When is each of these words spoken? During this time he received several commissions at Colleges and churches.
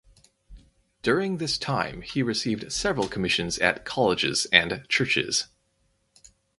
During 1.03 1.37
this 1.37 1.59
time 1.59 2.01
he 2.01 2.23
received 2.23 2.71
several 2.73 3.07
commissions 3.07 3.59
at 3.59 3.85
Colleges 3.85 4.47
and 4.51 4.83
churches. 4.89 5.49